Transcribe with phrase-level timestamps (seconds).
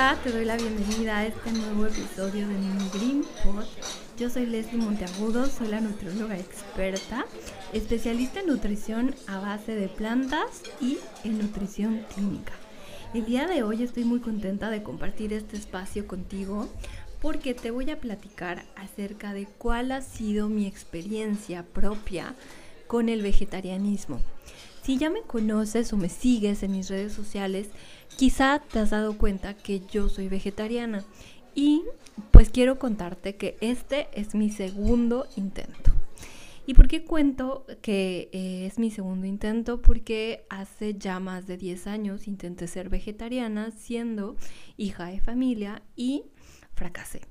[0.00, 3.66] Te doy la bienvenida a este nuevo episodio de mi Green Pod.
[4.18, 7.26] Yo soy Leslie Monteagudo, soy la nutrióloga experta,
[7.74, 12.54] especialista en nutrición a base de plantas y en nutrición clínica.
[13.12, 16.66] El día de hoy estoy muy contenta de compartir este espacio contigo
[17.20, 22.34] porque te voy a platicar acerca de cuál ha sido mi experiencia propia
[22.86, 24.18] con el vegetarianismo.
[24.82, 27.68] Si ya me conoces o me sigues en mis redes sociales,
[28.16, 31.04] quizá te has dado cuenta que yo soy vegetariana
[31.54, 31.82] y
[32.30, 35.92] pues quiero contarte que este es mi segundo intento.
[36.66, 39.82] ¿Y por qué cuento que eh, es mi segundo intento?
[39.82, 44.36] Porque hace ya más de 10 años intenté ser vegetariana siendo
[44.76, 46.24] hija de familia y
[46.74, 47.22] fracasé.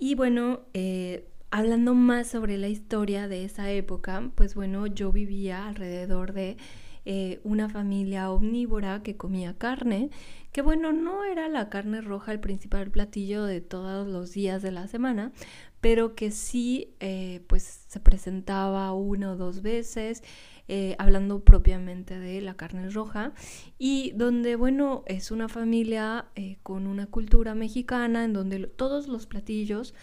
[0.00, 5.66] Y bueno, eh, hablando más sobre la historia de esa época, pues bueno, yo vivía
[5.68, 6.56] alrededor de
[7.04, 10.10] eh, una familia omnívora que comía carne,
[10.52, 14.70] que bueno, no era la carne roja el principal platillo de todos los días de
[14.70, 15.32] la semana,
[15.80, 20.22] pero que sí eh, pues se presentaba una o dos veces,
[20.68, 23.32] eh, hablando propiamente de la carne roja,
[23.78, 26.26] y donde bueno, es una familia
[26.62, 29.94] con una cultura mexicana en donde todos los platillos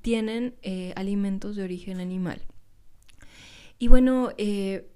[0.00, 2.42] tienen eh, alimentos de origen animal.
[3.78, 4.88] Y bueno, eh,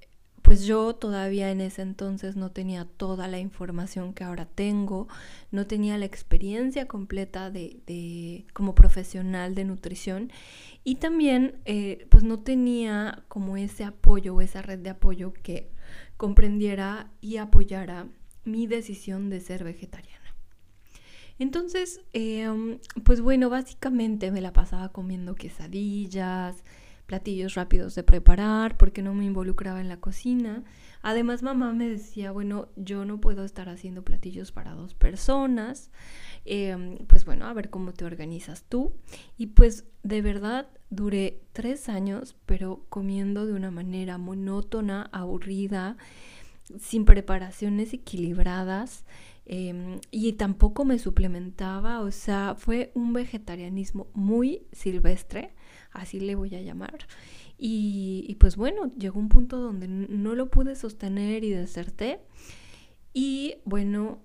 [0.48, 5.06] pues yo todavía en ese entonces no tenía toda la información que ahora tengo,
[5.50, 10.32] no tenía la experiencia completa de, como profesional de nutrición
[10.84, 15.70] y también eh, pues no tenía como ese apoyo o esa red de apoyo que
[16.16, 18.06] comprendiera y apoyara
[18.44, 20.27] mi decisión de ser vegetariana.
[21.38, 26.64] Entonces, em, pues bueno, básicamente me la pasaba comiendo quesadillas,
[27.06, 30.62] platillos rápidos de preparar, porque no me involucraba en la cocina.
[31.00, 35.90] Además, mamá me decía, bueno, yo no puedo estar haciendo platillos para dos personas.
[36.44, 38.92] Em, pues bueno, a ver cómo te organizas tú.
[39.36, 45.96] Y pues de verdad duré tres años, pero comiendo de una manera monótona, aburrida,
[46.78, 49.04] sin preparaciones equilibradas.
[49.46, 55.54] Em, y tampoco me suplementaba, o sea, fue un vegetarianismo muy silvestre,
[55.90, 57.06] así le voy a llamar.
[57.56, 62.20] Y, pues bueno, llegó un punto donde no lo pude sostener y deserté.
[63.12, 64.20] Y bueno,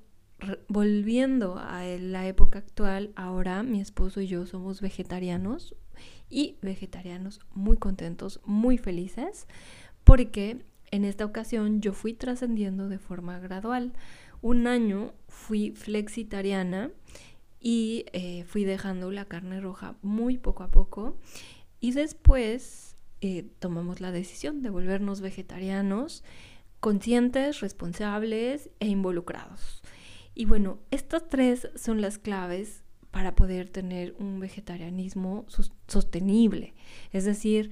[0.67, 5.75] volviendo a la época actual, ahora mi esposo y yo somos vegetarianos
[6.29, 9.47] y vegetarianos muy contentos, muy felices,
[10.03, 13.93] porque en esta ocasión yo fui trascendiendo de forma gradual
[14.41, 16.91] un año fui flexitariana
[17.59, 21.17] y eh, fui dejando la carne roja muy poco a poco
[21.79, 26.23] y después eh, tomamos la decisión de volvernos vegetarianos
[26.79, 29.81] conscientes, responsables e involucrados.
[30.35, 35.45] Y bueno, estas tres son las claves para poder tener un vegetarianismo
[35.87, 36.75] sostenible.
[37.11, 37.71] Es decir,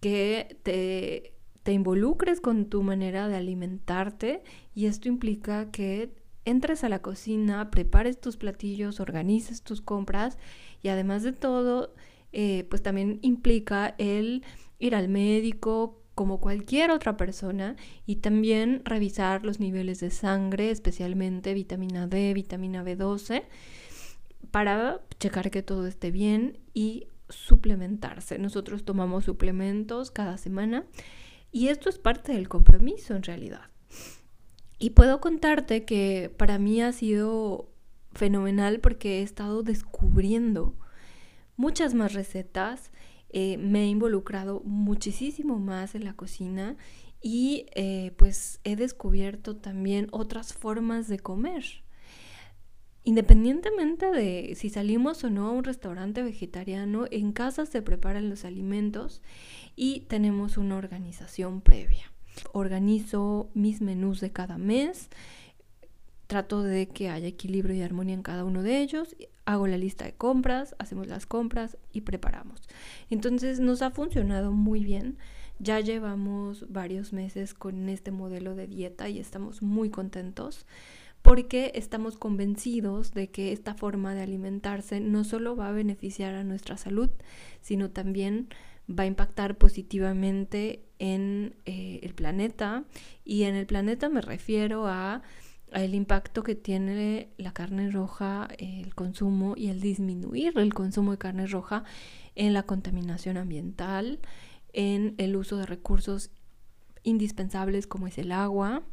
[0.00, 1.35] que te
[1.66, 7.72] te involucres con tu manera de alimentarte y esto implica que entres a la cocina,
[7.72, 10.38] prepares tus platillos, organices tus compras
[10.80, 11.92] y además de todo,
[12.30, 14.44] eh, pues también implica el
[14.78, 17.74] ir al médico como cualquier otra persona
[18.06, 23.42] y también revisar los niveles de sangre, especialmente vitamina D, vitamina B12,
[24.52, 28.38] para checar que todo esté bien y suplementarse.
[28.38, 30.84] Nosotros tomamos suplementos cada semana
[31.56, 33.70] y esto es parte del compromiso en realidad.
[34.78, 37.72] Y puedo contarte que para mí ha sido
[38.12, 40.76] fenomenal porque he estado descubriendo
[41.56, 42.90] muchas más recetas,
[43.30, 46.76] eh, me he involucrado muchísimo más en la cocina
[47.22, 51.85] y eh, pues he descubierto también otras formas de comer.
[53.06, 58.44] Independientemente de si salimos o no a un restaurante vegetariano, en casa se preparan los
[58.44, 59.22] alimentos
[59.76, 62.10] y tenemos una organización previa.
[62.50, 65.08] Organizo mis menús de cada mes,
[66.26, 69.14] trato de que haya equilibrio y armonía en cada uno de ellos,
[69.44, 72.60] hago la lista de compras, hacemos las compras y preparamos.
[73.08, 75.16] Entonces nos ha funcionado muy bien.
[75.60, 80.66] Ya llevamos varios meses con este modelo de dieta y estamos muy contentos
[81.26, 86.44] porque estamos convencidos de que esta forma de alimentarse no solo va a beneficiar a
[86.44, 87.10] nuestra salud,
[87.60, 88.48] sino también
[88.88, 92.84] va a impactar positivamente en eh, el planeta.
[93.24, 95.22] Y en el planeta me refiero a,
[95.72, 101.18] el impacto que tiene la carne roja, el consumo y el disminuir el consumo de
[101.18, 101.82] carne roja
[102.36, 104.20] en la contaminación ambiental,
[104.72, 106.30] en el uso de recursos
[107.02, 108.84] indispensables como es el agua,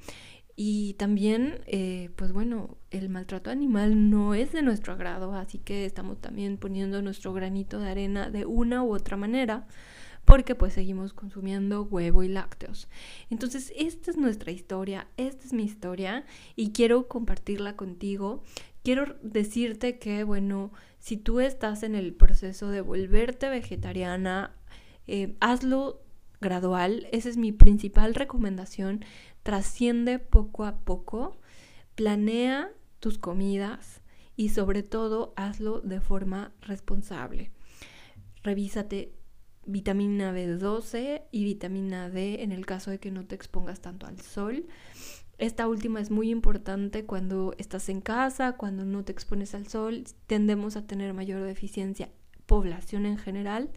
[0.55, 5.85] Y también, eh, pues bueno, el maltrato animal no es de nuestro agrado, así que
[5.85, 9.67] estamos también poniendo nuestro granito de arena de una u otra manera,
[10.25, 12.87] porque pues seguimos consumiendo huevo y lácteos.
[13.31, 16.23] Entonces, esta es nuestra historia, esta es mi historia
[16.55, 18.43] y quiero compartirla contigo.
[18.83, 24.55] Quiero decirte que, bueno, si tú estás en el proceso de volverte vegetariana,
[25.07, 26.02] eh, hazlo
[26.43, 29.03] gradual, esa es mi principal recomendación
[29.41, 31.37] trasciende poco a poco,
[31.95, 32.69] planea
[32.99, 34.01] tus comidas
[34.35, 37.51] y sobre todo hazlo de forma responsable.
[38.43, 39.13] Revísate
[39.65, 44.19] vitamina B12 y vitamina D en el caso de que no te expongas tanto al
[44.19, 44.65] sol.
[45.37, 50.03] Esta última es muy importante cuando estás en casa, cuando no te expones al sol,
[50.27, 52.09] tendemos a tener mayor deficiencia,
[52.45, 53.71] población en general.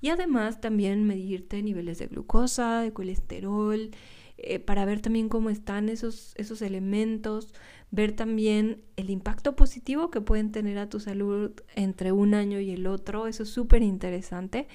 [0.00, 3.90] Y además también medirte niveles de glucosa, de colesterol,
[4.38, 7.52] eh, para ver también cómo están esos, esos elementos,
[7.90, 12.70] ver también el impacto positivo que pueden tener a tu salud entre un año y
[12.70, 14.66] el otro, eso es súper interesante.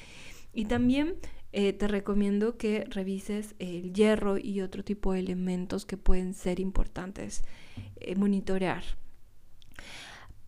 [0.54, 1.16] Y también
[1.52, 6.60] eh, te recomiendo que revises el hierro y otro tipo de elementos que pueden ser
[6.60, 7.44] importantes
[7.96, 8.84] eh, monitorear.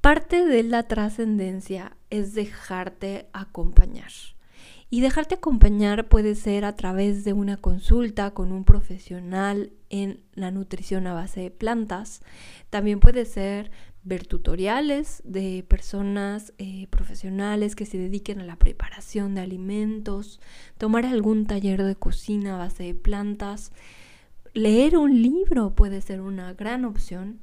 [0.01, 4.11] Parte de la trascendencia es dejarte acompañar.
[4.89, 10.49] Y dejarte acompañar puede ser a través de una consulta con un profesional en la
[10.49, 12.21] nutrición a base de plantas.
[12.69, 13.69] También puede ser
[14.03, 20.39] ver tutoriales de personas eh, profesionales que se dediquen a la preparación de alimentos,
[20.77, 23.73] tomar algún taller de cocina a base de plantas,
[24.53, 27.41] leer un libro puede ser una gran opción.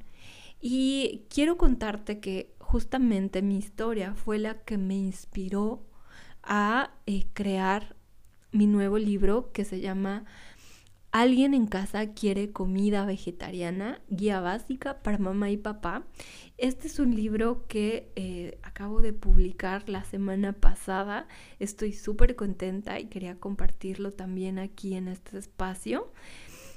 [0.59, 5.83] Y quiero contarte que justamente mi historia fue la que me inspiró
[6.45, 7.95] a eh, crear
[8.51, 10.25] mi nuevo libro que se llama
[11.15, 16.03] Alguien en casa quiere comida vegetariana, guía básica para mamá y papá.
[16.57, 21.29] Este es un libro que eh, acabo de publicar la semana pasada.
[21.57, 26.11] Estoy súper contenta y quería compartirlo también aquí en este espacio.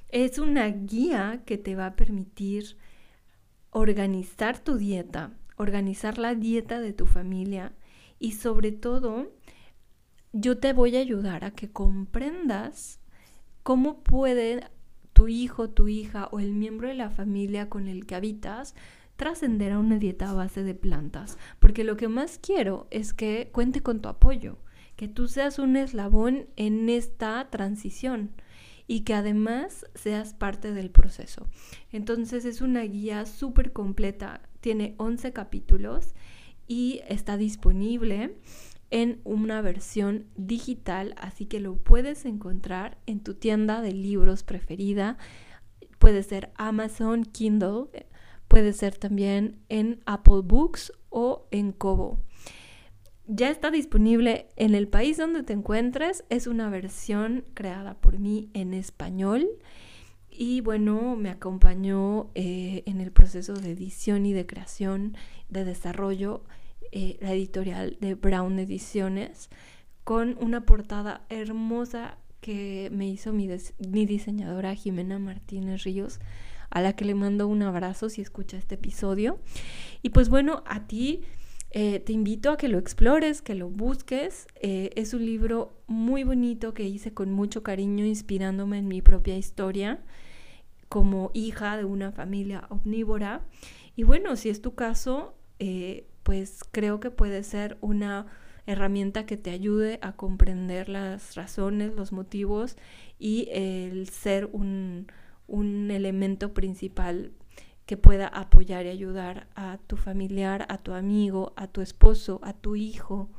[0.08, 2.76] Es una guía que te va a permitir
[3.70, 7.72] organizar tu dieta, organizar la dieta de tu familia
[8.20, 9.32] y sobre todo
[10.32, 13.00] yo te voy a ayudar a que comprendas
[13.62, 14.64] cómo puede
[15.12, 18.74] tu hijo, tu hija o el miembro de la familia con el que habitas
[19.16, 21.38] trascender a una dieta a base de plantas.
[21.58, 24.58] Porque lo que más quiero es que cuente con tu apoyo,
[24.96, 28.30] que tú seas un eslabón en esta transición
[28.86, 31.48] y que además seas parte del proceso.
[31.90, 36.14] Entonces es una guía súper completa, tiene 11 capítulos
[36.68, 38.36] y está disponible
[38.90, 45.18] en una versión digital, así que lo puedes encontrar en tu tienda de libros preferida.
[45.98, 48.06] Puede ser Amazon Kindle,
[48.48, 52.20] puede ser también en Apple Books o en Kobo.
[53.26, 56.24] Ya está disponible en el país donde te encuentres.
[56.30, 59.46] Es una versión creada por mí en español.
[60.30, 65.14] Y bueno, me acompañó eh, en el proceso de edición y de creación,
[65.50, 66.44] de desarrollo
[66.92, 69.50] eh, la editorial de Brown Ediciones,
[70.04, 73.46] con una portada hermosa que me hizo mi,
[74.06, 76.20] diseñadora Jimena Martínez Ríos,
[76.70, 79.38] a la que le mando un abrazo si escucha este episodio.
[80.02, 81.22] Y pues bueno, a ti
[81.70, 84.46] eh, te invito a que lo explores, que lo busques.
[84.62, 89.36] Eh, es un libro muy bonito que hice con mucho cariño, inspirándome en mi propia
[89.36, 90.02] historia
[90.88, 93.42] como hija de una familia omnívora.
[93.94, 95.34] Y bueno, si es tu caso,
[96.28, 98.26] pues creo que puede ser una
[98.66, 102.76] herramienta que te ayude a comprender las razones, los motivos
[103.18, 105.06] y el ser un,
[105.90, 107.32] elemento principal
[107.86, 112.52] que pueda apoyar y ayudar a tu familiar, a tu amigo, a tu esposo, a
[112.52, 113.30] tu hijo,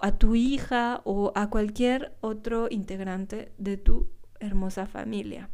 [0.00, 5.50] a tu hija o a cualquier otro integrante de tu hermosa familia.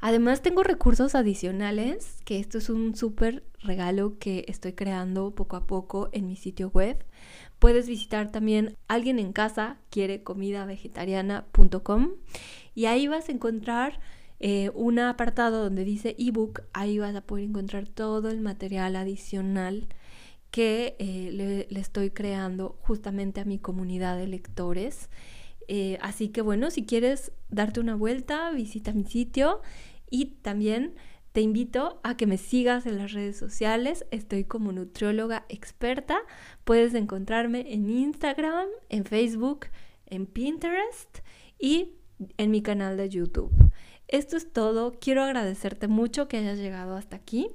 [0.00, 5.66] Además tengo recursos adicionales, que esto es un súper regalo que estoy creando poco a
[5.66, 7.04] poco en mi sitio web.
[7.58, 12.12] Puedes visitar también alguien en casa quiere comida vegetariana.com
[12.74, 13.98] y ahí vas a encontrar
[14.38, 16.62] eh, un apartado donde dice ebook.
[16.72, 19.88] Ahí vas a poder encontrar todo el material adicional
[20.52, 25.10] que eh, le, le estoy creando justamente a mi comunidad de lectores.
[25.68, 29.60] Eh, así que bueno, si quieres darte una vuelta, visita mi sitio
[30.10, 30.94] y también
[31.32, 34.06] te invito a que me sigas en las redes sociales.
[34.10, 36.18] Estoy como nutrióloga experta.
[36.64, 39.66] Puedes encontrarme en Instagram, en Facebook,
[40.06, 41.18] en Pinterest
[41.58, 41.92] y
[42.38, 43.52] en mi canal de YouTube.
[44.08, 44.92] Esto es todo.
[44.98, 47.48] Quiero agradecerte mucho que hayas llegado hasta aquí.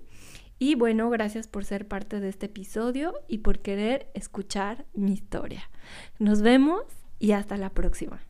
[0.59, 5.69] Y bueno, gracias por ser parte de este episodio y por querer escuchar mi historia.
[6.19, 6.83] Nos vemos
[7.19, 8.21] y hasta la próxima.